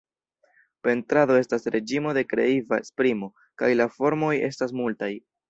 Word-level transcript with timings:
Pentrado 0.87 1.35
estas 1.41 1.69
reĝimo 1.75 2.15
de 2.19 2.23
kreiva 2.31 2.81
esprimo, 2.85 3.31
kaj 3.63 3.71
la 3.77 3.89
formoj 3.99 4.33
estas 4.51 4.77
multaj. 4.83 5.13